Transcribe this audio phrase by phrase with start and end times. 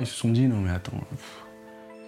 [0.00, 0.96] Ils se sont dit, non mais attends,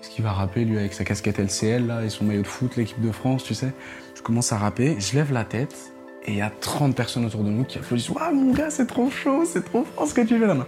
[0.01, 2.77] qu'est-ce qu'il va rapper lui avec sa casquette LCL là et son maillot de foot,
[2.77, 3.75] l'équipe de France, tu sais
[4.17, 5.93] Je commence à rapper, je lève la tête
[6.25, 8.09] et il y a 30 personnes autour de nous qui applaudissent.
[8.09, 10.67] Waouh mon gars, c'est trop chaud, c'est trop fort ce que tu fais là-bas.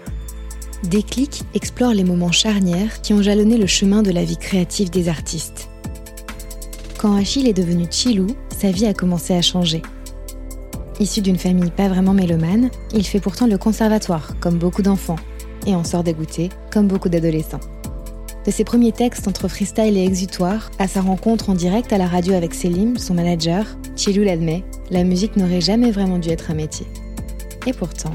[0.82, 5.08] Déclic explore les moments charnières qui ont jalonné le chemin de la vie créative des
[5.08, 5.70] artistes.
[6.98, 9.80] Quand Achille est devenu Chilou, sa vie a commencé à changer.
[11.00, 15.16] Issu d'une famille pas vraiment mélomane, il fait pourtant le conservatoire, comme beaucoup d'enfants,
[15.66, 17.60] et en sort dégoûté, comme beaucoup d'adolescents.
[18.46, 22.06] De ses premiers textes entre freestyle et exutoire, à sa rencontre en direct à la
[22.06, 23.66] radio avec Selim, son manager,
[23.96, 26.86] Chilou l'admet, la musique n'aurait jamais vraiment dû être un métier.
[27.66, 28.14] Et pourtant.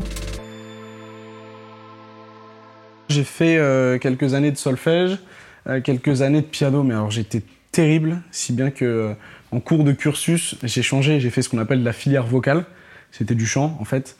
[3.09, 5.17] J'ai fait euh, quelques années de solfège,
[5.67, 7.41] euh, quelques années de piano, mais alors j'étais
[7.73, 9.13] terrible, si bien que euh,
[9.51, 12.63] en cours de cursus, j'ai changé, j'ai fait ce qu'on appelle la filière vocale.
[13.11, 14.15] C'était du chant en fait.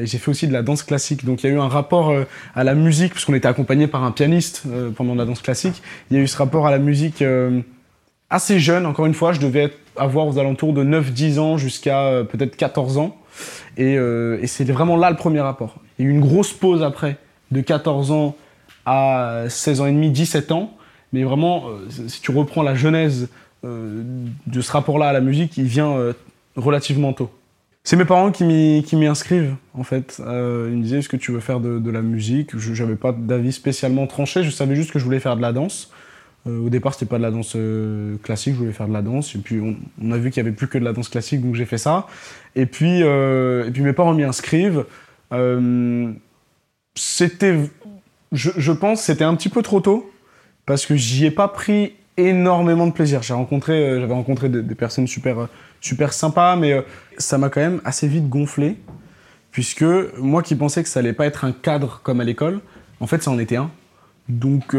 [0.00, 1.24] et j'ai fait aussi de la danse classique.
[1.24, 2.12] Donc il y a eu un rapport
[2.54, 4.64] à la musique, puisqu'on était accompagné par un pianiste
[4.96, 5.80] pendant la danse classique.
[6.10, 7.22] Il y a eu ce rapport à la musique
[8.30, 9.32] assez jeune, encore une fois.
[9.32, 13.16] Je devais avoir aux alentours de 9-10 ans jusqu'à peut-être 14 ans.
[13.76, 15.76] Et, et c'est vraiment là le premier rapport.
[15.98, 17.16] Il y a eu une grosse pause après
[17.52, 18.34] de 14 ans
[18.84, 20.74] à 16 ans et demi, 17 ans.
[21.12, 23.28] Mais vraiment, euh, si tu reprends la genèse
[23.64, 24.02] euh,
[24.46, 26.14] de ce rapport-là à la musique, il vient euh,
[26.56, 27.30] relativement tôt.
[27.84, 30.16] C'est mes parents qui m'y inscrivent, en fait.
[30.18, 32.56] ils me disaient, est-ce que tu veux faire de, la musique?
[32.56, 35.52] Je n'avais pas d'avis spécialement tranché, je savais juste que je voulais faire de la
[35.52, 35.90] danse.
[36.46, 37.56] au départ, c'était pas de la danse
[38.22, 39.34] classique, je voulais faire de la danse.
[39.34, 39.60] Et puis,
[40.00, 41.78] on, a vu qu'il y avait plus que de la danse classique, donc j'ai fait
[41.78, 42.06] ça.
[42.54, 44.84] Et puis, mes parents m'y inscrivent
[46.94, 47.58] c'était,
[48.32, 50.10] je, pense, c'était un petit peu trop tôt
[50.66, 53.22] parce que j'y ai pas pris énormément de plaisir.
[53.22, 55.48] J'ai rencontré, euh, j'avais rencontré des, personnes super, euh,
[55.80, 56.82] super sympas, mais euh,
[57.18, 58.76] ça m'a quand même assez vite gonflé
[59.50, 59.84] puisque
[60.18, 62.60] moi qui pensais que ça allait pas être un cadre comme à l'école,
[63.00, 63.70] en fait, ça en était un.
[64.28, 64.74] Donc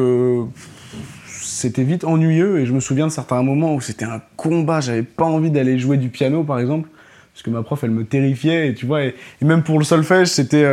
[1.27, 4.79] c'était vite ennuyeux et je me souviens de certains moments où c'était un combat.
[4.79, 6.89] J'avais pas envie d'aller jouer du piano, par exemple,
[7.33, 8.69] parce que ma prof, elle me terrifiait.
[8.69, 10.65] Et tu vois, et, même pour le solfège, c'était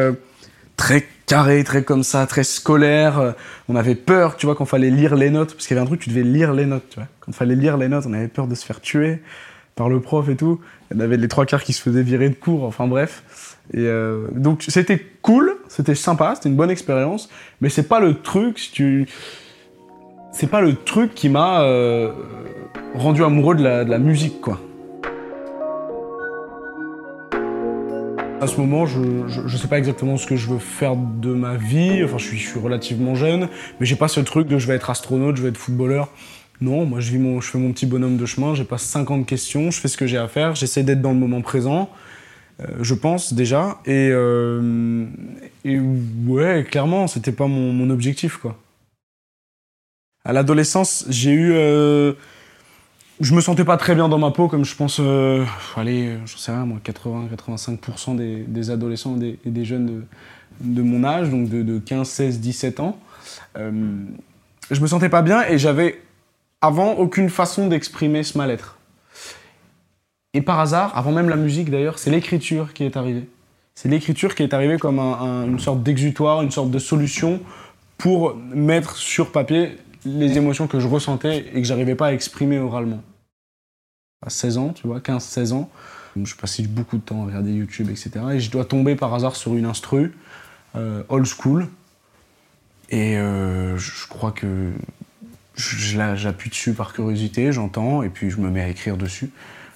[0.78, 3.34] très carré, très comme ça, très scolaire.
[3.68, 5.86] On avait peur, tu vois, quand fallait lire les notes, parce qu'il y avait un
[5.86, 7.06] truc, tu devais lire les notes, tu vois.
[7.20, 9.20] Quand fallait lire les notes, on avait peur de se faire tuer
[9.76, 10.60] par le prof et tout.
[10.92, 13.22] En avait les trois quarts qui se faisaient virer de cours, enfin bref.
[13.72, 17.30] Et euh, donc c'était cool, c'était sympa, c'était une bonne expérience,
[17.60, 19.08] mais c'est pas le truc, si tu...
[20.32, 22.10] C'est pas le truc qui m'a euh,
[22.94, 24.60] rendu amoureux de la, de la musique, quoi.
[28.40, 31.56] À ce moment, je ne sais pas exactement ce que je veux faire de ma
[31.56, 32.02] vie.
[32.02, 34.74] Enfin, je suis, je suis relativement jeune, mais j'ai pas ce truc de je vais
[34.74, 36.08] être astronaute, je vais être footballeur.
[36.62, 39.26] Non, moi je, vis mon, je fais mon petit bonhomme de chemin, j'ai pas 50
[39.26, 41.90] questions, je fais ce que j'ai à faire, j'essaie d'être dans le moment présent,
[42.60, 43.78] euh, je pense déjà.
[43.84, 45.04] Et, euh,
[45.64, 48.56] et ouais, clairement, c'était pas mon, mon, objectif quoi.
[50.24, 51.52] À l'adolescence, j'ai eu.
[51.52, 52.14] Euh,
[53.20, 55.44] je me sentais pas très bien dans ma peau, comme je pense, euh,
[55.76, 60.06] allez, j'en sais rien, moi, 80-85% des, adolescents et des, jeunes
[60.60, 62.98] de, mon âge, donc de, 15, 16, 17 ans.
[63.59, 63.70] Euh,
[64.70, 66.00] je me sentais pas bien et j'avais
[66.62, 68.78] avant aucune façon d'exprimer ce mal-être.
[70.32, 73.28] Et par hasard, avant même la musique d'ailleurs, c'est l'écriture qui est arrivée.
[73.75, 77.41] C'est l'écriture qui est arrivée comme une sorte d'exutoire, une sorte de solution
[77.98, 79.76] pour mettre sur papier
[80.06, 83.03] les émotions que je ressentais et que j'arrivais pas à exprimer oralement
[84.22, 85.70] à 16 ans, tu vois, 15-16 ans.
[86.22, 88.10] Je passais beaucoup de temps à regarder YouTube, etc.
[88.32, 90.12] Et je dois tomber par hasard sur une instru,
[90.76, 91.69] euh, old school.
[92.91, 94.72] Et euh, je crois que
[95.54, 99.30] j'appuie dessus par curiosité, j'entends, et puis je me mets à écrire dessus,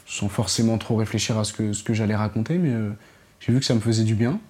[0.06, 2.90] sans forcément trop réfléchir à ce que, j'allais raconter, mais euh,
[3.40, 4.40] j'ai vu que ça me faisait du bien.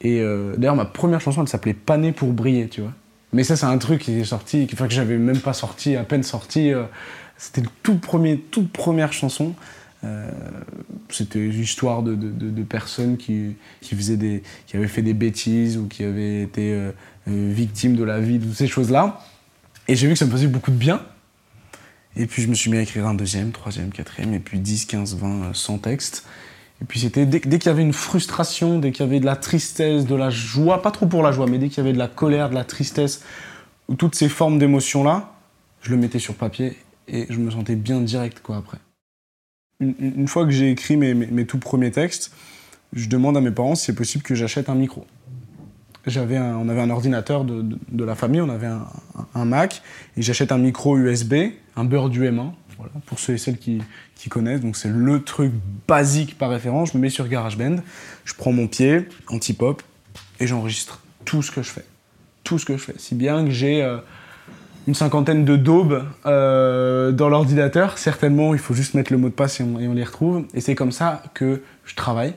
[0.00, 0.22] Et
[0.58, 2.92] d'ailleurs, ma première chanson, elle s'appelait Pané pour briller, tu vois.
[3.32, 6.04] Mais ça, c'est un truc qui est sorti, enfin, que j'avais même pas sorti, à
[6.04, 6.72] peine sorti.
[7.38, 9.54] C'était le tout premier, toute première chanson.
[10.04, 10.30] Euh,
[11.08, 15.86] c'était l'histoire de, de, personnes qui, qui, faisaient des, qui avaient fait des bêtises ou
[15.86, 16.90] qui avaient été euh,
[17.28, 19.20] euh, victimes de la vie, de ces choses-là.
[19.88, 21.00] Et j'ai vu que ça me faisait beaucoup de bien.
[22.16, 24.86] Et puis je me suis mis à écrire un deuxième, troisième, quatrième, et puis 10,
[24.86, 26.26] 15, 20, 100 textes.
[26.82, 29.26] Et puis c'était dès, dès qu'il y avait une frustration, dès qu'il y avait de
[29.26, 31.92] la tristesse, de la joie, pas trop pour la joie, mais dès qu'il y avait
[31.92, 33.22] de la colère, de la tristesse,
[33.88, 35.32] ou toutes ces formes d'émotions-là,
[35.82, 36.76] je le mettais sur papier
[37.08, 38.78] et je me sentais bien direct quoi après.
[39.80, 42.32] Une, fois que j'ai écrit mes, mes, tout premiers textes,
[42.94, 45.06] je demande à mes parents si c'est possible que j'achète un micro.
[46.06, 48.70] J'avais on avait un ordinateur de, de, la famille, on avait
[49.34, 49.82] un, Mac,
[50.16, 51.34] et j'achète un micro USB,
[51.74, 53.82] un beurre du M1, voilà, pour ceux et celles qui,
[54.14, 54.60] qui connaissent.
[54.60, 55.52] Donc c'est le truc
[55.86, 56.92] basique par référence.
[56.92, 57.76] Je me mets sur GarageBand,
[58.24, 59.82] je prends mon pied, anti-pop,
[60.40, 61.84] et j'enregistre tout ce que je fais
[62.46, 62.94] tout ce que je fais.
[62.96, 63.98] Si bien que j'ai euh,
[64.86, 67.98] une cinquantaine de daubes euh, dans l'ordinateur.
[67.98, 70.44] Certainement, il faut juste mettre le mot de passe et on, les retrouve.
[70.54, 72.34] Et c'est comme ça que je travaille,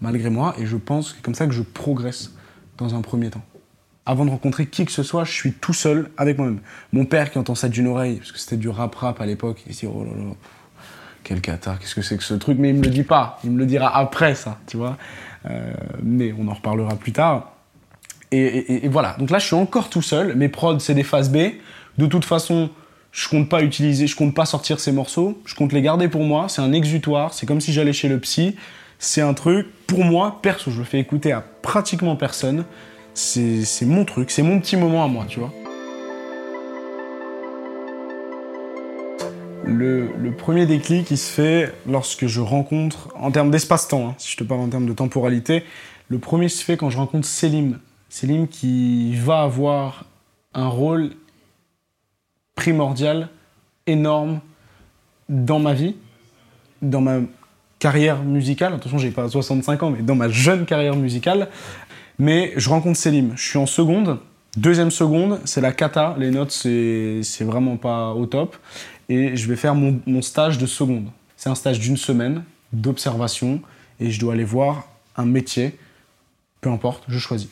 [0.00, 2.32] malgré moi, et je pense que c'est comme ça que je progresse
[2.78, 3.44] dans un premier temps.
[4.06, 6.60] Avant de rencontrer qui que ce soit, je suis tout seul avec moi-même.
[6.92, 9.74] Mon père qui entend ça d'une oreille, parce que c'était du rap-rap à l'époque, il
[9.74, 10.32] dit oh là là,
[11.22, 12.58] quel cata, qu'est-ce que c'est que ce truc?
[12.58, 14.98] Mais il me le dit pas, il me le dira après ça, tu vois.
[15.48, 17.52] Euh, mais on en reparlera plus tard.
[18.30, 21.04] Et, et- et voilà, donc là je suis encore tout seul, mes prods c'est des
[21.04, 21.36] phases B.
[21.98, 22.70] De toute façon,
[23.12, 26.24] je compte pas utiliser, je compte pas sortir ces morceaux, je compte les garder pour
[26.24, 28.56] moi, c'est un exutoire, c'est comme si j'allais chez le psy.
[28.98, 32.64] C'est un truc, pour moi, perso, je le fais écouter à pratiquement personne.
[33.12, 35.52] C'est mon truc, c'est mon petit moment à moi, tu vois.
[39.64, 44.32] Le, le premier déclic, il se fait lorsque je rencontre, en termes d'espace-temps, hein, si
[44.32, 45.64] je te parle en termes de temporalité,
[46.08, 47.78] le premier se fait quand je rencontre Selim.
[48.08, 50.04] Selim qui va avoir
[50.54, 51.12] un rôle
[52.54, 53.28] primordial,
[53.86, 54.40] énorme,
[55.28, 55.96] dans ma vie,
[56.82, 57.20] dans ma
[57.78, 58.74] carrière musicale.
[58.74, 61.48] Attention, j'ai pas 65 ans, mais dans ma jeune carrière musicale.
[62.18, 63.32] Mais je rencontre Selim.
[63.36, 64.18] Je suis en seconde.
[64.56, 66.14] Deuxième seconde, c'est la cata.
[66.18, 68.56] Les notes, c'est vraiment pas au top.
[69.08, 71.08] Et je vais faire mon, mon stage de seconde.
[71.36, 73.60] C'est un stage d'une semaine d'observation.
[74.00, 75.76] Et je dois aller voir un métier.
[76.60, 77.50] Peu importe, je choisis.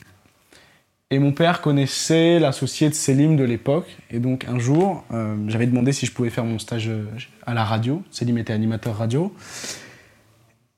[1.13, 3.85] Et mon père connaissait l'associé de Selim de l'époque.
[4.09, 7.05] Et donc un jour, euh, j'avais demandé si je pouvais faire mon stage euh,
[7.45, 8.01] à la radio.
[8.09, 9.31] Selim était animateur radio.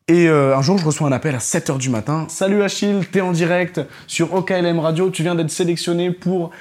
[0.09, 2.25] Et euh, un jour, je reçois un appel à 7h du matin.
[2.27, 6.51] Salut Achille, t'es en direct sur OKLM Radio, tu viens d'être sélectionné pour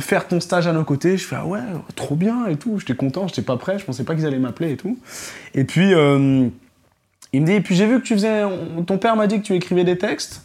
[0.00, 1.16] faire ton stage à nos côtés.
[1.16, 1.60] Je fais ah ouais,
[1.96, 2.78] trop bien et tout.
[2.80, 4.98] J'étais content, j'étais pas prêt, je pensais pas qu'ils allaient m'appeler et tout.
[5.54, 9.16] Et puis, il me dit, et puis j'ai vu que tu faisais, on- ton père
[9.16, 10.42] m'a dit que tu écrivais des textes.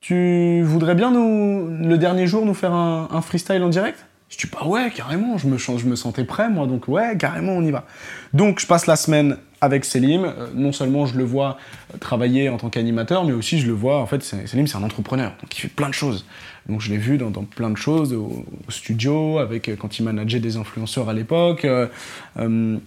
[0.00, 4.06] Tu voudrais bien nous, le dernier jour, nous faire un, freestyle en direct?
[4.30, 7.52] Je dis, bah ouais, carrément, je me, je me sentais prêt, moi, donc ouais, carrément,
[7.52, 7.84] on y va.
[8.32, 10.24] Donc, je passe la semaine avec Selim.
[10.24, 11.58] Euh, non seulement je le vois
[11.98, 15.32] travailler en tant qu'animateur, mais aussi je le vois, en fait, Selim, c'est un entrepreneur,
[15.42, 16.24] donc il fait plein de choses.
[16.66, 20.40] Donc, je l'ai vu dans, plein de choses, au, studio, avec, euh, quand il manageait
[20.40, 21.66] des influenceurs à l'époque.
[21.66, 22.78] euh,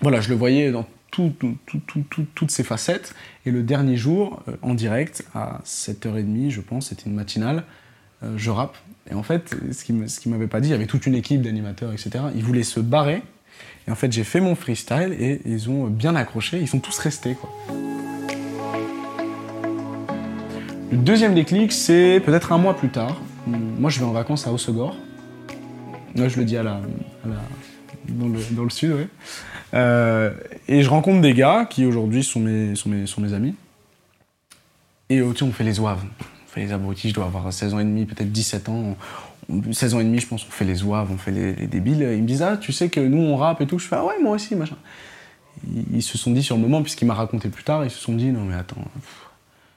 [0.00, 3.14] voilà, je le voyais dans tout- tout- tout- tout- tout- toutes ses facettes.
[3.46, 7.64] Et le dernier jour, euh, en direct, à 7h30, je pense, c'était une matinale,
[8.22, 8.76] euh, je rappe.
[9.10, 11.40] Et en fait, ce ce qu'il m'avait pas dit, il y avait toute une équipe
[11.42, 12.10] d'animateurs, etc.
[12.34, 13.22] Ils voulaient se barrer.
[13.86, 16.60] Et en fait, j'ai fait mon freestyle et ils ont bien accroché.
[16.60, 17.50] Ils sont tous restés, quoi.
[20.90, 23.20] Le deuxième déclic, c'est peut-être un mois plus tard.
[23.46, 24.96] Moi, je vais en vacances à Hossegor.
[26.14, 27.42] Là, je le dis à la, à la-
[28.08, 29.08] dans, le, dans le sud, ouais.
[29.74, 30.32] Euh,
[30.66, 33.54] et je rencontre des gars qui aujourd'hui sont mes, amis.
[35.10, 36.04] Et euh, tu sais, on fait les ouaves.
[36.04, 38.74] On fait les abrutis, je dois avoir 16 ans et demi, peut-être 17 ans.
[38.74, 38.96] On-
[39.72, 42.02] 16 ans et demi, je pense, on fait les ouaves, on fait les, les débiles.
[42.02, 43.78] Ils me disent, ah, tu sais que nous, on rappe et tout.
[43.78, 44.76] Je fais, ah ouais, moi aussi, machin.
[45.92, 48.12] Ils, se sont dit sur le moment, puisqu'il m'a raconté plus tard, ils se sont
[48.12, 48.84] dit, non mais attends,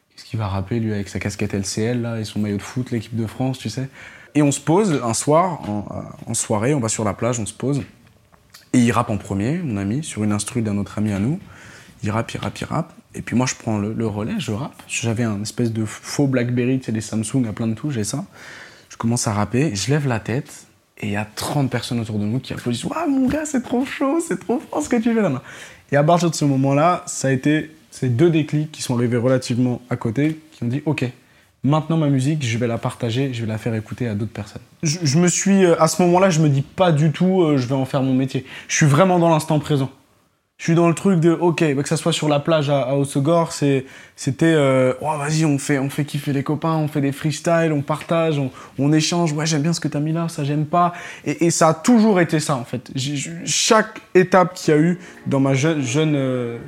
[0.09, 2.91] qu'est-ce qu'il va rapper, lui, avec sa casquette LCL, là, et son maillot de foot,
[2.91, 3.89] l'équipe de France, tu sais.
[4.35, 5.85] Et on se pose un soir, en,
[6.27, 7.81] en soirée, on va sur la plage, on se pose.
[8.73, 11.39] Et il rappe en premier, mon ami, sur une instru d'un autre ami à nous.
[12.03, 12.93] Il rappe, il rappe, il rappe.
[13.13, 14.81] Et puis moi, je prends le, relais, je rappe.
[14.87, 18.03] J'avais un espèce de faux Blackberry, tu sais, des Samsung à plein de touches, j'ai
[18.03, 18.25] ça.
[18.89, 20.65] Je commence à rapper, je lève la tête,
[20.97, 22.85] et il y a 30 personnes autour de nous qui applaudissent.
[22.85, 25.41] Waouh, mon gars, c'est trop chaud, c'est trop fort ce que tu fais là.
[25.91, 29.17] Et à partir de ce moment-là, ça a été ces deux déclics qui sont arrivés
[29.17, 31.05] relativement à côté, qui ont dit Ok,
[31.63, 34.61] maintenant ma musique, je vais la partager, je vais la faire écouter à d'autres personnes.
[34.83, 37.67] Je, me suis, euh, à ce moment-là, je me dis pas du tout, euh, je
[37.67, 38.45] vais en faire mon métier.
[38.67, 39.91] Je suis vraiment dans l'instant présent.
[40.61, 42.81] Je suis dans le truc de, ok, bah, que ça soit sur la plage à,
[42.81, 43.83] à Hossegor, c'est,
[44.15, 47.73] c'était, euh, oh, vas-y, on fait, on fait kiffer les copains, on fait des freestyles,
[47.73, 48.39] on partage,
[48.77, 50.93] on, échange, ouais, j'aime bien ce que t'as mis là, ça j'aime pas.
[51.25, 52.91] Et, ça a toujours été ça, en fait.
[53.43, 55.81] Chaque étape qu'il y a eu dans ma jeune
[56.15, 56.59] euh,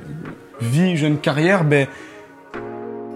[0.60, 1.86] vie, jeune carrière, ben,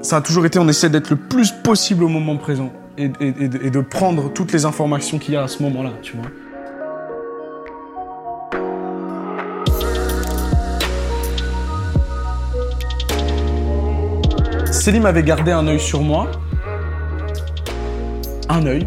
[0.02, 3.80] ça a toujours été, on essaie d'être le plus possible au moment présent et, de-
[3.80, 6.26] prendre toutes les informations qu'il y a à ce moment-là, tu vois.
[14.70, 16.30] Selim avait gardé un œil sur moi.
[18.48, 18.86] Un œil.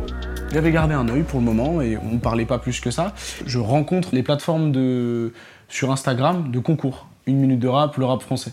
[0.52, 2.92] Il avait gardé un œil pour le moment et on ne parlait pas plus que
[2.92, 3.14] ça.
[3.46, 4.74] Je rencontre les plateformes
[5.70, 7.08] sur Instagram de concours.
[7.28, 8.52] Une minute de rap, le rap français.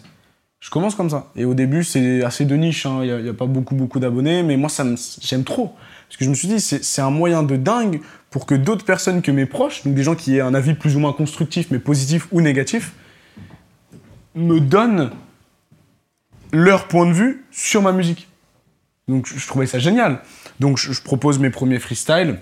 [0.61, 1.31] Je commence comme ça.
[1.37, 2.85] Et au début, c'est assez de niche.
[2.87, 3.01] hein.
[3.05, 4.43] Il n'y a, pas beaucoup, beaucoup d'abonnés.
[4.43, 5.75] Mais moi, ça me- j'aime trop.
[6.09, 8.01] Parce que je me suis dit, c'est un moyen de dingue
[8.31, 10.97] pour que d'autres personnes que mes proches, donc des gens qui aient un avis plus
[10.97, 12.93] ou moins constructif, mais positif ou négatif,
[14.35, 15.11] me donnent
[16.53, 18.29] leur point de vue sur ma musique.
[19.07, 20.21] Donc je, trouvais ça génial.
[20.61, 22.39] Donc je, je propose mes premiers freestyles.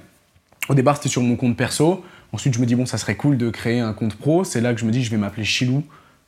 [0.69, 2.05] Au départ, c'était sur mon compte perso.
[2.33, 4.43] Ensuite, je me dis, bon, ça serait cool de créer un compte pro.
[4.45, 5.85] C'est là que je me dis, je vais m'appeler Chilou.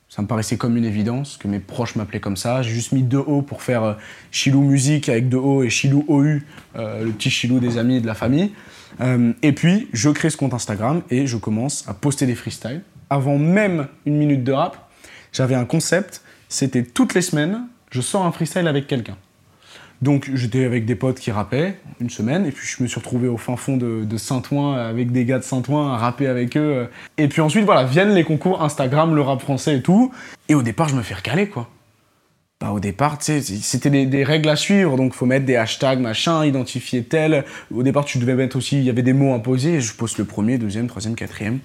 [0.09, 2.63] Ça me paraissait comme une évidence que mes proches m'appelaient comme ça.
[2.63, 3.93] J'ai juste mis deux O pour faire euh,
[4.31, 6.41] Chilou Musique avec deux et Chilou OU,
[6.75, 8.51] euh, le petit Chilou des amis et de la famille.
[9.01, 12.81] Euh, et puis, je crée ce compte Instagram et je commence à poster des freestyles.
[13.11, 14.89] Avant même une minute de rap,
[15.31, 16.23] j'avais un concept.
[16.47, 19.15] C'était toutes les semaines, je sors un freestyle avec quelqu'un.
[20.01, 23.27] Donc j'étais avec des potes qui rappaient une semaine, et puis je me suis retrouvé
[23.27, 26.87] au fin fond de, Saint-Ouen avec des gars de Saint-Ouen à rapper avec eux.
[27.17, 30.11] Et puis ensuite, voilà, viennent les concours Instagram, le rap français et tout.
[30.47, 31.69] Et au départ, je me fais recaler, quoi.
[32.61, 37.03] Bah, au départ, c'était des, règles à suivre, donc faut mettre des hashtags, machin, identifier
[37.03, 37.45] tel.
[37.73, 40.25] Au départ, tu devais mettre aussi, il y avait des mots imposés, je poste le
[40.25, 41.59] premier, deuxième, troisième, quatrième,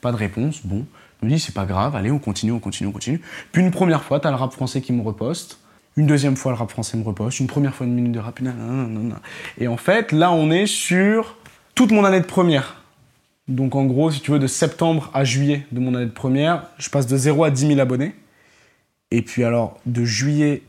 [0.00, 0.86] pas de réponse, bon.
[1.20, 3.20] Je me dis, c'est pas grave, allez, on continue, on continue, on continue.
[3.50, 5.58] Puis une première fois, t'as le rap français qui me reposte.
[5.98, 7.40] Une deuxième fois, le rap français me reposte.
[7.40, 8.38] Une première fois, une minute de rap.
[9.58, 11.36] Et en fait, là, on est sur
[11.74, 12.84] toute mon année de première.
[13.48, 16.68] Donc, en gros, si tu veux, de septembre à juillet de mon année de première,
[16.78, 18.14] je passe de 0 à 10 000 abonnés.
[19.10, 20.62] Et puis, alors, de juillet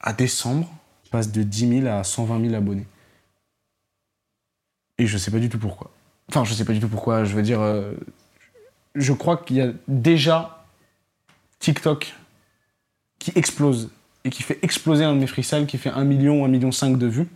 [0.00, 0.72] à décembre,
[1.04, 2.86] je passe de 10 000 à 120 000 abonnés.
[4.96, 5.90] Et je sais pas du tout pourquoi.
[6.30, 7.24] Enfin, je sais pas du tout pourquoi.
[7.24, 7.92] Je veux dire, euh,
[8.94, 10.64] je crois qu'il y a déjà
[11.58, 12.14] TikTok
[13.24, 13.90] qui explose
[14.24, 16.98] et qui fait exploser un de mes freestyles qui fait 1 million, 1 million 5
[16.98, 17.26] de vues.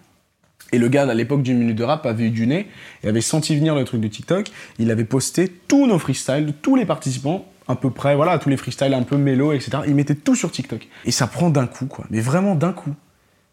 [0.73, 2.67] Et le gars, à l'époque d'une minute de rap, avait eu du nez
[3.03, 4.51] et avait senti venir le truc de TikTok.
[4.79, 8.59] Il avait posté tous nos freestyles, tous les participants, à peu près, voilà, tous les
[8.59, 9.79] freestyles un peu mélo, etc.
[9.87, 10.89] Il mettait tout sur TikTok.
[11.07, 12.05] Et ça prend d'un coup, quoi.
[12.11, 12.95] Mais vraiment d'un coup.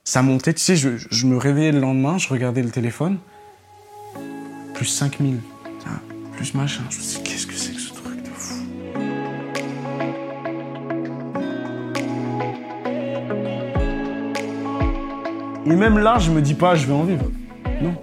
[0.04, 3.18] Ça montait, tu sais, je, je, me réveillais le lendemain, je regardais le téléphone.
[4.74, 5.38] Plus 5000.
[6.34, 6.84] Plus machin.
[6.90, 7.75] Je me suis dit, qu'est-ce que c'est
[15.68, 17.26] Et même là, je me dis pas, je vais en vivre.
[17.82, 17.96] Non.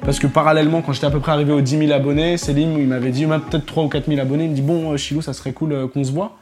[0.00, 2.88] Parce que parallèlement, quand j'étais à peu près arrivé aux 10 000 abonnés, Céline, il
[2.88, 5.34] m'avait dit, peut-être 3 ou 4 000 abonnés, il me dit, bon, euh, Chilou, ça
[5.34, 6.38] serait cool euh, qu'on se voit.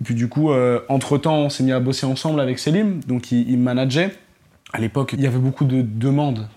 [0.00, 3.30] Et puis du coup, euh, entre-temps, on s'est mis à bosser ensemble avec Céline, donc
[3.30, 4.12] il, me manageait.
[4.72, 6.48] À l'époque, il y avait beaucoup de demandes,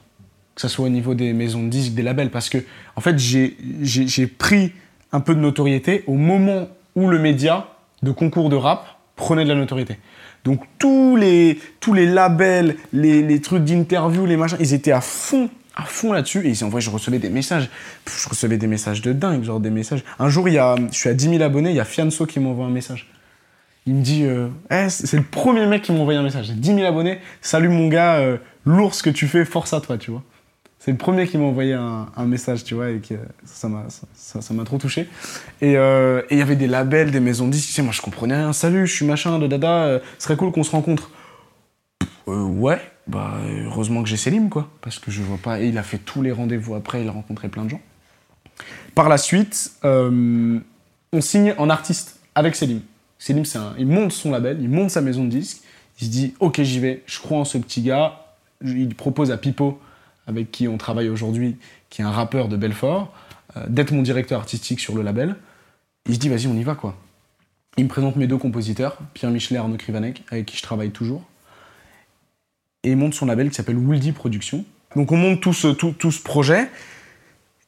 [0.56, 2.58] que ce soit au niveau des maisons de disques, des labels, parce que,
[2.96, 4.74] en fait, j'ai pris
[5.14, 7.68] un peu de notoriété au moment où le média
[8.02, 9.98] de concours de rap prenait de la notoriété.
[10.44, 15.50] Donc tous les, tous les labels, les, trucs d'interview, les machins, ils étaient à fond
[15.76, 16.46] à fond là-dessus.
[16.46, 17.70] Et en vrai, je recevais des messages.
[18.06, 20.04] Je recevais des messages de dingue, genre des messages.
[20.20, 22.26] Un jour, il y a, je suis à 10 000 abonnés, il y a Fianso
[22.26, 23.08] qui m'envoie un message.
[23.86, 26.52] Il me dit, euh, eh, c'est le premier mec qui m'a envoyé un message.
[26.52, 30.12] 10 000 abonnés, salut mon gars, euh, l'ours que tu fais, force à toi, tu
[30.12, 30.24] vois.
[30.80, 33.02] C'est le premier qui m'a envoyé un, message, tu vois, et
[33.44, 35.10] ça m'a ça, trop touché.
[35.62, 37.68] Euh, et il y avait des labels, des maisons de disques.
[37.68, 38.54] Tu sais, moi, je comprenais rien.
[38.54, 41.12] Salut, je suis machin, de dada, euh, ce serait cool qu'on se rencontre.
[42.30, 43.34] Euh, ouais, bah,
[43.66, 44.70] heureusement que j'ai Selim, quoi.
[44.80, 45.60] Parce que je vois pas.
[45.60, 47.82] Et il a fait tous les rendez-vous après, il a rencontré plein de gens.
[48.96, 50.62] Par la suite, on
[51.20, 52.80] signe en artiste avec Selim.
[53.18, 55.62] Selim, un, il monte son label, il monte sa maison de disques.
[56.00, 58.28] Il se dit, ok, j'y vais, je crois en ce petit gars.
[58.64, 59.82] Il propose à Pipo
[60.30, 61.58] avec qui on travaille aujourd'hui,
[61.90, 63.12] qui est un rappeur de Belfort,
[63.58, 65.36] euh, d'être mon directeur artistique sur le label.
[66.08, 66.96] Il se dit, vas-y, on y va, quoi.
[67.78, 70.92] Il me présente mes deux compositeurs, Pierre Michelet et Arnaud Krivanek, avec qui je travaille
[70.92, 71.24] toujours.
[72.84, 74.64] Et il monte son label qui s'appelle Wooldy Productions.
[74.96, 76.70] Donc on monte tout ce, tout, tout ce projet,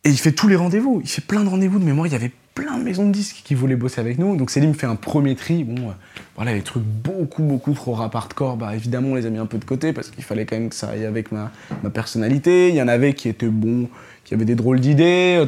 [0.03, 1.01] et il fait tous les rendez-vous.
[1.03, 2.07] Il fait plein de rendez-vous de mémoire.
[2.07, 4.35] Il y avait plein de maisons de disques qui voulaient bosser avec nous.
[4.35, 5.63] Donc Céline fait un premier tri.
[5.63, 5.93] Bon, euh,
[6.35, 9.47] voilà, les trucs beaucoup, beaucoup trop rap hardcore, bah évidemment, on les a mis un
[9.47, 11.51] peu de côté parce qu'il fallait quand même que ça aille avec ma,
[11.91, 12.69] personnalité.
[12.69, 13.89] Il y en avait qui étaient bons,
[14.23, 15.43] qui avaient des drôles d'idées.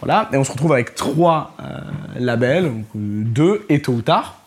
[0.00, 0.28] Voilà.
[0.32, 1.78] Et on se retrouve avec trois euh,
[2.18, 4.42] labels, donc, euh, deux et tôt ou tard.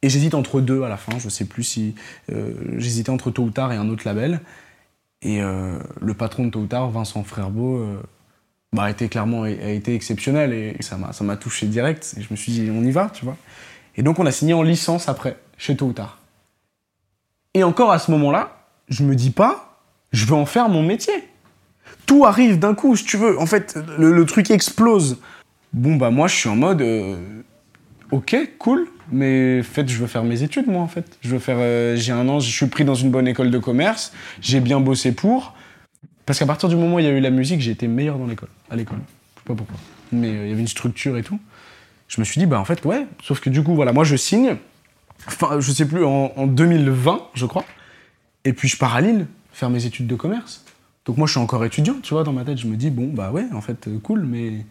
[0.00, 1.18] Et j'hésite entre deux à la fin.
[1.18, 1.94] Je sais plus si.
[2.78, 4.40] J'hésitais entre tôt ou tard et un autre label.
[5.20, 7.84] Et le patron de tôt ou tard, Vincent Frerbeau,
[8.72, 12.28] bah, a été clairement a été et ça m'a ça m'a touché direct et je
[12.30, 13.36] me suis dit on y va tu vois.
[13.96, 16.18] Et donc on a signé en licence après chez Tôt ou Tard.
[17.54, 21.14] Et encore à ce moment-là je me dis pas je veux en faire mon métier.
[22.06, 23.38] Tout arrive d'un coup si tu veux.
[23.40, 25.18] En fait le, truc explose.
[25.72, 27.16] Bon bah moi je suis en mode euh,
[28.12, 31.18] ok cool mais en fait je veux faire mes études moi en fait.
[31.22, 33.58] Je veux faire euh, j'ai un an je suis pris dans une bonne école de
[33.58, 35.54] commerce j'ai bien bossé pour
[36.30, 38.16] parce qu'à partir du moment où il y a eu la musique, j'ai été meilleur
[38.16, 39.00] dans l'école, à l'école.
[39.34, 39.74] Je sais pas pourquoi.
[40.12, 41.40] Mais euh, il y avait une structure et tout.
[42.06, 43.04] Je me suis dit, bah en fait, ouais.
[43.20, 44.54] Sauf que du coup, voilà, moi je signe,
[45.26, 47.64] enfin, je sais plus, en, 2020, je crois.
[48.44, 50.64] Et puis je pars à Lille faire mes études de commerce.
[51.04, 53.08] Donc moi je suis encore étudiant, tu vois, dans ma tête, je me dis, bon,
[53.12, 54.64] bah ouais, en fait, euh, cool, mais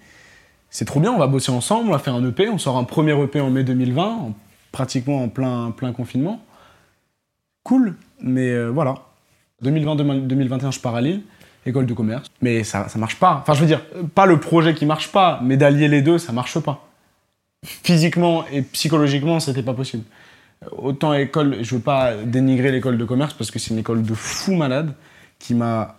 [0.69, 2.85] c'est trop bien, on va bosser ensemble, on va faire un EP, on sort un
[2.85, 4.33] premier EP en mai 2020,
[4.71, 6.41] pratiquement en plein, plein confinement
[7.63, 8.95] cool, mais euh, voilà.
[9.63, 11.21] 2020-2021, je pars à Lille,
[11.65, 12.27] école de commerce.
[12.41, 13.39] Mais ça, ça marche pas.
[13.41, 13.81] Enfin, je veux dire,
[14.15, 16.87] pas le projet qui marche pas, mais d'allier les deux, ça marche pas.
[17.65, 20.03] Physiquement et psychologiquement, c'était pas possible.
[20.71, 24.13] Autant école, je veux pas dénigrer l'école de commerce parce que c'est une école de
[24.13, 24.93] fou malade
[25.39, 25.95] qui m'a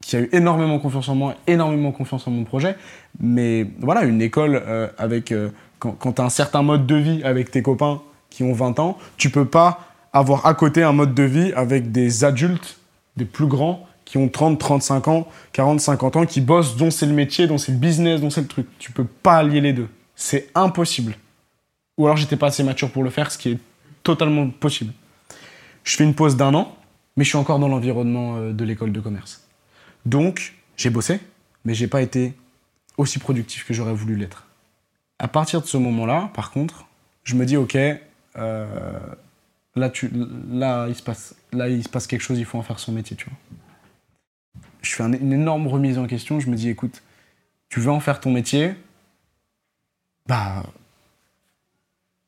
[0.00, 2.76] qui a eu énormément confiance en moi, énormément confiance en mon projet.
[3.20, 5.32] Mais voilà, une école euh, avec.
[5.32, 8.52] Euh, quand, quand tu as un certain mode de vie avec tes copains qui ont
[8.52, 9.80] 20 ans, tu peux pas
[10.12, 12.78] avoir à côté un mode de vie avec des adultes,
[13.16, 17.06] des plus grands, qui ont 30, 35 ans, 40, 50 ans, qui bossent, dont c'est
[17.06, 18.66] le métier, dont c'est le business, dont c'est le truc.
[18.78, 19.88] Tu peux pas allier les deux.
[20.14, 21.16] C'est impossible.
[21.96, 23.58] Ou alors j'étais pas assez mature pour le faire, ce qui est
[24.02, 24.92] totalement possible.
[25.84, 26.76] Je fais une pause d'un an,
[27.16, 29.46] mais je suis encore dans l'environnement euh, de l'école de commerce.
[30.06, 31.20] Donc, j'ai bossé,
[31.64, 32.34] mais j'ai pas été
[32.96, 34.46] aussi productif que j'aurais voulu l'être.
[35.18, 36.86] À partir de ce moment-là, par contre,
[37.22, 37.76] je me dis, ok,
[38.36, 38.98] euh,
[39.76, 42.92] là, il se passe, là, il se passe quelque chose, il faut en faire son
[42.92, 43.38] métier, tu vois.
[44.84, 47.02] Je fais une énorme remise en question, je me dis, écoute,
[47.68, 48.74] tu veux en faire ton métier,
[50.26, 50.62] bah,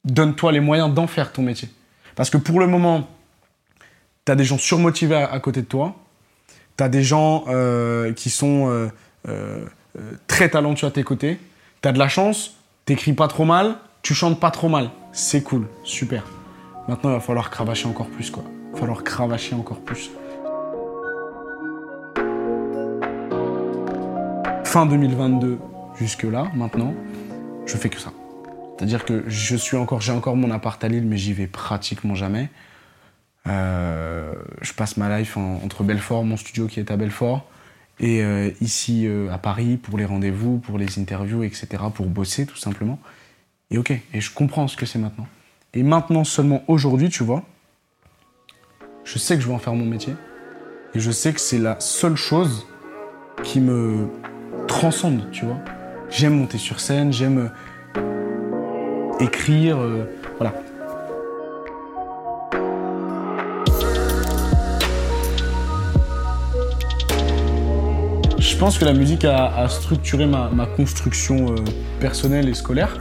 [0.05, 1.69] donne-toi les moyens d'en faire ton métier.
[2.15, 3.09] Parce que pour le moment,
[4.25, 5.97] tu as des gens surmotivés à, côté de toi,
[6.79, 8.89] tu as des gens euh, qui sont euh,
[9.29, 9.65] euh,
[10.27, 11.39] très talentueux à tes côtés,
[11.83, 14.91] tu as de la chance, t'écris pas trop mal, tu chantes pas trop mal.
[15.13, 16.25] C'est cool, super.
[16.89, 18.45] Maintenant, il va falloir cravacher encore plus, quoi.
[18.69, 20.11] Il va falloir cravacher encore plus.
[24.76, 25.59] Fin 2022,
[25.99, 26.92] jusque-là, maintenant,
[27.64, 28.12] je fais que ça.
[28.76, 32.14] C'est-à-dire que je suis encore, j'ai encore mon appart à Lille, mais j'y vais pratiquement
[32.14, 32.50] jamais.
[33.47, 37.47] Euh, je passe ma life entre Belfort, mon studio qui est à Belfort,
[38.00, 42.45] et euh, ici euh, à Paris pour les rendez-vous, pour les interviews, etc., pour bosser
[42.45, 42.99] tout simplement.
[43.71, 45.26] Et ok, et je comprends ce que c'est maintenant.
[45.73, 47.45] Et maintenant, seulement aujourd'hui, tu vois,
[49.04, 50.12] je sais que je vais en faire mon métier,
[50.92, 52.66] et je sais que c'est la seule chose
[53.42, 54.11] qui me
[54.66, 55.58] transcende, tu vois.
[56.11, 57.50] J'aime monter sur scène, j'aime
[59.20, 60.05] écrire, euh,
[60.38, 60.55] voilà.
[68.38, 71.57] Je pense que la musique a, structuré ma, construction euh,
[72.00, 72.96] personnelle et scolaire.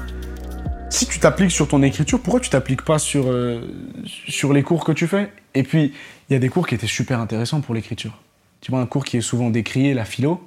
[0.89, 3.61] Si tu t'appliques sur ton écriture, pourquoi tu t'appliques pas sur, euh,
[4.05, 5.31] sur les cours que tu fais?
[5.53, 5.93] Et puis,
[6.29, 8.21] il y a des cours qui étaient super intéressants pour l'écriture.
[8.61, 10.41] Tu vois, un cours qui est souvent décrié, la philo,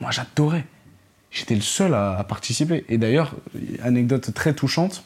[0.00, 0.64] moi j'adorais.
[1.30, 2.84] J'étais le seul à participer.
[2.88, 3.34] Et d'ailleurs,
[3.82, 5.04] anecdote très touchante,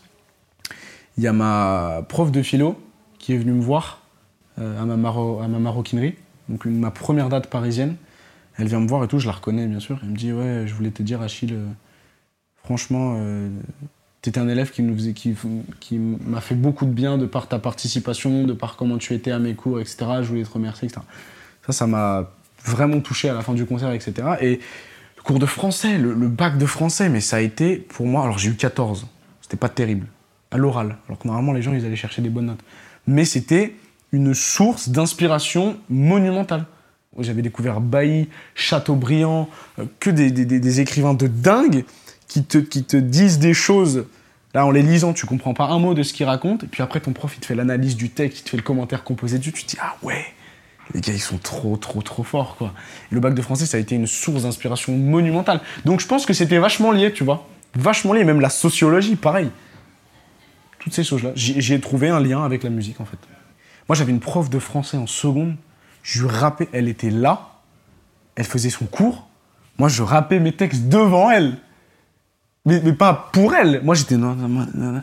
[1.19, 2.81] il y a ma prof de philo
[3.19, 4.03] qui est venue me voir
[4.59, 6.15] euh, à, ma à, ma maroquinerie,
[6.49, 7.97] donc ma première date parisienne.
[8.57, 9.99] Elle vient me voir et tout, je la reconnais bien sûr.
[10.03, 11.67] Elle me dit Ouais, je voulais te dire, Achille, euh,
[12.63, 13.51] franchement, euh,
[14.23, 15.35] tu étais un élève qui, qui,
[15.81, 19.33] qui m'a fait beaucoup de bien de par ta participation, de par comment tu étais
[19.33, 20.07] à mes cours, etc.
[20.23, 21.03] Je voulais te remercier, etc.
[21.67, 22.31] Ça, ça m'a
[22.65, 24.29] vraiment touché à la fin du concert, etc.
[24.41, 24.61] Et
[25.17, 28.25] le cours de français, le, bac de français, mais ça a été pour moi.
[28.25, 29.07] Alors j'ai eu 14,
[29.41, 30.07] c'était pas terrible
[30.51, 30.97] à l'oral.
[31.07, 32.65] Alors que normalement, les gens, ils allaient chercher des bonnes notes.
[33.07, 33.75] Mais c'était
[34.13, 36.67] une source d'inspiration monumentale.
[37.19, 39.49] J'avais découvert Bailly, Chateaubriand,
[39.79, 41.85] euh, que des, écrivains de dingue
[42.27, 44.07] qui te, qui te disent des choses.
[44.53, 46.65] Là, en les lisant, tu comprends pas un mot de ce qu'ils racontent.
[46.65, 48.63] Et puis après, ton prof, il te fait l'analyse du texte, il te fait le
[48.63, 49.53] commentaire composé dessus.
[49.53, 50.25] Tu te dis, ah ouais,
[50.93, 52.75] les gars, ils sont trop, trop, trop forts, quoi.
[53.11, 55.61] le bac de français, ça a été une source d'inspiration monumentale.
[55.85, 57.47] Donc je pense que c'était vachement lié, tu vois.
[57.75, 58.25] Vachement lié.
[58.25, 59.51] Même la sociologie, pareil
[60.85, 61.31] toutes ces choses-là.
[61.35, 63.17] J'ai trouvé un lien avec la musique, en fait.
[63.89, 65.57] Moi, j'avais une prof de français en seconde.
[66.03, 67.49] Je lui rappais, elle était là,
[68.37, 69.27] elle faisait son cours.
[69.79, 71.57] Moi, je rappais mes textes devant elle.
[72.67, 73.81] Mais, pas pour elle.
[73.83, 74.19] Moi, j'étais.
[74.19, 75.03] Non, non, non,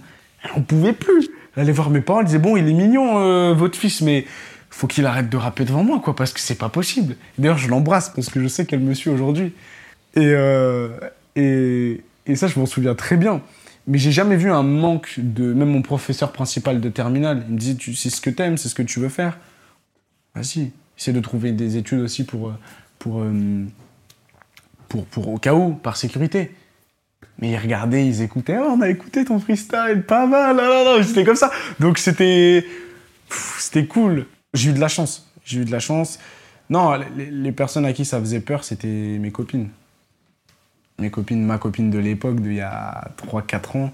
[0.56, 1.30] On pouvait plus.
[1.56, 4.26] Elle allait voir mes parents, elle disait Bon, il est mignon, euh, votre fils, mais
[4.72, 7.16] faut qu'il arrête de rapper devant moi, quoi, parce que c'est pas possible.
[7.38, 9.54] D'ailleurs, je l'embrasse parce que je sais qu'elle me suit aujourd'hui.
[10.16, 10.90] Et, euh,
[11.36, 13.42] et, et ça, je m'en souviens très bien.
[13.88, 15.54] Mais j'ai jamais vu un manque de.
[15.54, 18.76] Même mon professeur principal de terminale, il me disait C'est ce que t'aimes, c'est ce
[18.76, 19.38] que tu veux faire.
[20.36, 22.54] Vas-y, essaie de trouver des études aussi pour, euh,
[23.00, 23.66] pour, euh,
[24.88, 26.52] pour, pour, au cas où, par sécurité.
[27.40, 31.24] Mais ils regardaient, ils écoutaient oh, on a écouté ton freestyle, pas mal, là, c'était
[31.26, 31.52] comme ça.
[31.80, 32.66] Donc c'était.
[33.58, 34.26] C'était cool.
[34.54, 35.32] J'ai eu de la chance.
[35.46, 36.20] J'ai eu de la chance.
[36.70, 39.70] Non, les personnes à qui ça faisait peur, c'était mes copines
[41.02, 43.92] mes copines, ma copine de l'époque, d'il y a 3-4 ans,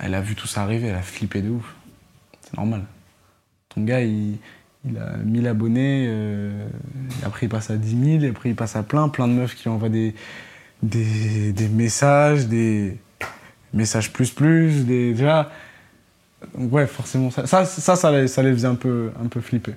[0.00, 1.74] elle a vu tout ça arriver, elle a flippé de ouf.
[2.40, 2.82] C'est normal.
[3.68, 4.38] Ton gars, il,
[4.98, 6.66] a 1000 abonnés, euh,
[7.24, 9.68] après il passe à 10 000, après il passe à plein, plein de meufs qui
[9.68, 10.14] envoient des,
[10.82, 12.98] des, messages, des
[13.72, 15.14] messages plus plus, des,
[16.56, 17.64] Donc ouais, forcément, ça, ça,
[17.96, 19.74] ça, les, ça les faisait un peu, un peu flipper.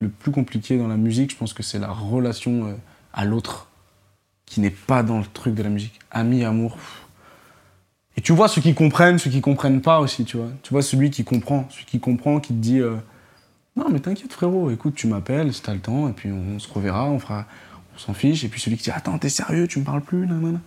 [0.00, 2.72] Le plus compliqué dans la musique, je pense que c'est la relation euh,
[3.12, 3.68] à l'autre
[4.46, 5.98] qui n'est pas dans le truc de la musique.
[6.10, 6.78] Ami, amour.
[8.16, 10.48] Et tu vois ceux qui comprennent, ceux qui comprennent pas aussi, tu vois.
[10.62, 12.96] Tu vois celui qui comprend, celui qui comprend, qui te dit euh,
[13.76, 16.68] Non, mais t'inquiète, frérot, écoute, tu m'appelles si t'as le temps, et puis on, se
[16.72, 17.46] reverra, on fera.
[17.94, 18.44] On s'en fiche.
[18.44, 20.60] Et puis celui qui dit Attends, t'es sérieux, tu me parles plus, nanana.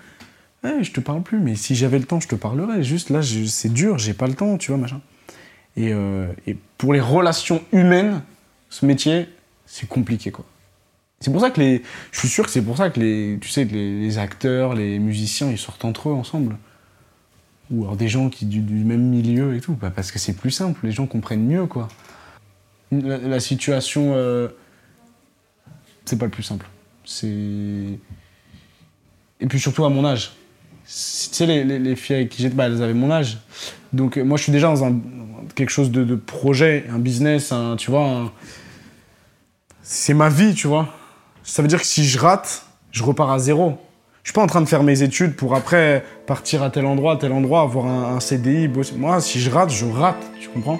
[0.64, 2.84] Je te parle plus, mais si j'avais le temps, je te parlerais.
[2.84, 5.02] Juste là, c'est dur, j'ai pas le temps, tu vois, machin.
[5.76, 8.22] Et, euh, et pour les relations humaines,
[8.70, 9.28] ce métier,
[9.66, 10.46] c'est compliqué, quoi.
[11.20, 11.84] C'est pour ça que les.
[12.12, 13.38] Je suis sûr que c'est pour ça que les.
[13.40, 16.58] Tu sais, les, les acteurs, les musiciens, ils sortent entre eux ensemble.
[17.70, 19.74] Ou alors des gens qui du, même milieu et tout.
[19.74, 21.88] Bah, parce que c'est plus simple, les gens comprennent mieux, quoi.
[22.92, 24.14] La, la situation.
[24.16, 24.48] euh,
[26.06, 26.68] c'est pas le plus simple.
[27.06, 27.28] C'est.
[29.40, 30.34] Et puis surtout à mon âge.
[30.92, 30.98] Tu
[31.38, 33.38] sais, les, les- les filles avec qui j'étais, bah, elles avaient mon âge.
[33.94, 35.00] Donc euh, moi, je suis déjà dans
[35.56, 38.32] quelque chose de, projet, un business, un, tu vois.
[39.84, 40.90] C'est ma vie, tu vois.
[41.44, 43.78] Ça veut dire que si je rate, je repars à zéro.
[44.24, 47.14] Je suis pas en train de faire mes études pour après partir à tel endroit,
[47.14, 48.96] à tel endroit, avoir un, CDI, bosser.
[48.96, 50.80] Moi, si je rate, je rate, tu comprends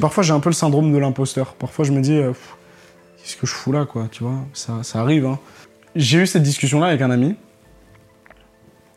[0.00, 1.54] Parfois, j'ai un peu le syndrome de l'imposteur.
[1.54, 2.32] Parfois, je me dis, euh,
[3.18, 5.38] qu'est-ce que je fous là, quoi, tu vois ça, ça arrive, hein.
[5.94, 7.34] J'ai eu cette discussion-là avec un ami.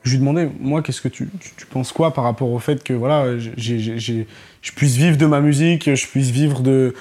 [0.04, 1.28] Je lui demandais, moi, qu'est-ce que tu,
[1.72, 6.08] penses quoi par rapport au fait que, voilà, je puisse vivre de ma musique, je
[6.08, 6.94] puisse vivre de,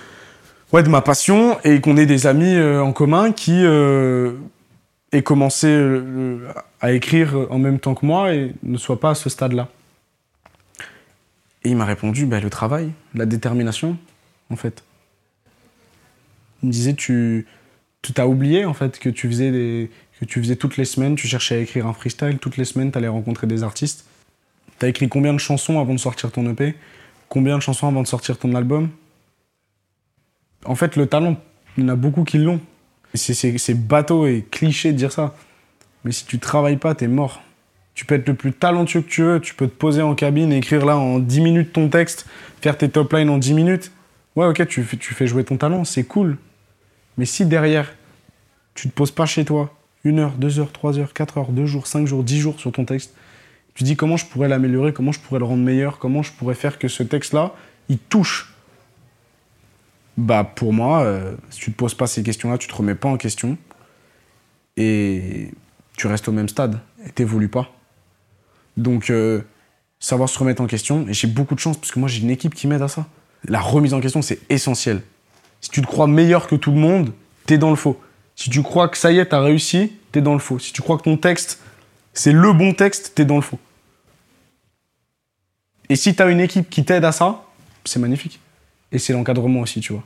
[0.72, 4.32] ouais, de ma passion, et qu'on ait des amis euh, en commun qui euh,
[5.12, 6.48] aient commencé euh,
[6.80, 9.68] à écrire en même temps que moi et ne soient pas à ce stade-là.
[11.62, 13.98] Et il m'a répondu, bah, le travail, la détermination,
[14.50, 14.82] en fait.
[16.62, 17.46] Il me disait, tu
[18.04, 21.86] tu t'as oublié en fait que tu faisais toutes les semaines, tu cherchais à écrire
[21.86, 24.04] un freestyle toutes les semaines, tu allais rencontrer des artistes.
[24.78, 26.74] T'as écrit combien de chansons avant de sortir ton EP
[27.30, 28.90] Combien de chansons avant de sortir ton album?
[30.66, 31.36] En fait, le talent,
[31.78, 32.60] il y en a beaucoup qui l'ont.
[33.14, 35.34] C'est- bateau et cliché de dire ça.
[36.04, 37.42] Mais si tu travailles pas, t'es mort.
[37.94, 40.52] Tu peux être le plus talentueux que tu veux, tu peux te poser en cabine,
[40.52, 42.26] écrire là en 10 minutes ton texte,
[42.60, 43.92] faire tes top lines en 10 minutes.
[44.36, 46.36] Ouais, ok, tu fais jouer ton talent, c'est cool.
[47.18, 47.94] Mais si derrière,
[48.74, 49.74] tu te poses pas chez toi,
[50.04, 52.72] une heure, deux heures, trois heures, quatre heures, deux jours, cinq jours, dix jours sur
[52.72, 53.14] ton texte,
[53.74, 56.54] tu dis comment je pourrais l'améliorer, comment je pourrais le rendre meilleur, comment je pourrais
[56.54, 57.54] faire que ce texte-là,
[57.88, 58.54] il touche.
[60.16, 63.08] Bah pour moi, euh, si tu te poses pas ces questions-là, tu te remets pas
[63.08, 63.58] en question
[64.76, 65.50] et
[65.96, 67.72] tu restes au même stade et t'évolues pas.
[68.76, 69.42] Donc euh,
[69.98, 72.30] savoir se remettre en question, et j'ai beaucoup de chance parce que moi j'ai une
[72.30, 73.06] équipe qui m'aide à ça.
[73.46, 75.02] La remise en question, c'est essentiel.
[75.64, 77.14] Si tu te crois meilleur que tout le monde,
[77.46, 77.98] t'es dans le faux.
[78.36, 80.58] Si tu crois que ça y est, t'as réussi, t'es dans le faux.
[80.58, 81.58] Si tu crois que ton texte,
[82.12, 83.58] c'est le bon texte, t'es dans le faux.
[85.88, 87.44] Et si t'as une équipe qui t'aide à ça,
[87.86, 88.40] c'est magnifique.
[88.92, 90.04] Et c'est l'encadrement aussi, tu vois.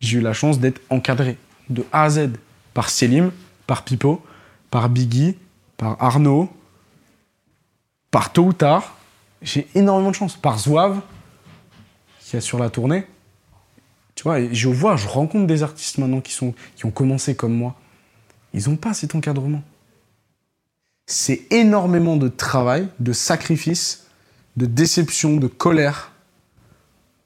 [0.00, 1.38] J'ai eu la chance d'être encadré
[1.70, 2.30] de A à Z
[2.74, 3.30] par Selim,
[3.68, 4.24] par Pipo,
[4.72, 5.36] par Biggie,
[5.76, 6.52] par Arnaud,
[8.10, 8.96] par Tôt ou Tard.
[9.40, 10.34] J'ai énormément de chance.
[10.34, 11.00] Par Zouave,
[12.18, 13.06] qui assure la tournée.
[14.14, 17.54] Tu vois, je vois, je rencontre des artistes maintenant qui, sont, qui ont commencé comme
[17.54, 17.74] moi.
[18.52, 19.62] Ils n'ont pas cet encadrement.
[21.06, 24.06] C'est énormément de travail, de sacrifice,
[24.56, 26.12] de déception, de colère,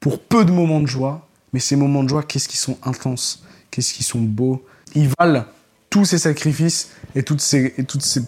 [0.00, 1.26] pour peu de moments de joie.
[1.52, 4.64] Mais ces moments de joie, qu'est-ce qu'ils sont intenses, qu'est-ce qu'ils sont beaux.
[4.94, 5.44] Ils valent
[5.90, 8.22] tous ces sacrifices et toutes ces, et toutes ces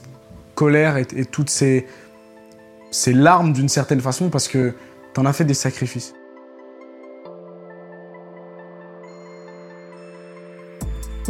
[0.54, 1.86] colères et, et toutes ces,
[2.90, 4.74] ces larmes d'une certaine façon parce que
[5.14, 6.14] t'en as fait des sacrifices.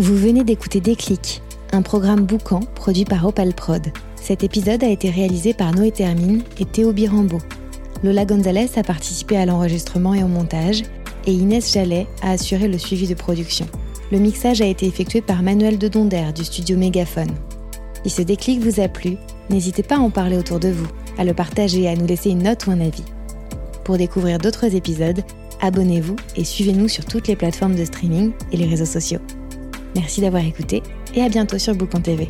[0.00, 3.84] Vous venez d'écouter Déclic, un programme boucan produit par Opal Prod.
[4.14, 7.40] Cet épisode a été réalisé par Noé Termine et Théo Birambeau.
[8.04, 10.84] Lola Gonzalez a participé à l'enregistrement et au montage,
[11.26, 13.66] et Inès Jallet a assuré le suivi de production.
[14.12, 17.34] Le mixage a été effectué par Manuel de du studio Mégaphone.
[18.04, 19.16] Si ce déclic vous a plu,
[19.50, 20.87] n'hésitez pas à en parler autour de vous,
[21.18, 23.04] à le partager et à nous laisser une note ou un avis.
[23.82, 25.24] Pour découvrir d'autres épisodes,
[25.61, 29.18] abonnez-vous et suivez-nous sur toutes les plateformes de streaming et les réseaux sociaux.
[29.94, 30.83] Merci d'avoir écouté
[31.14, 32.29] et à bientôt sur Boucan TV.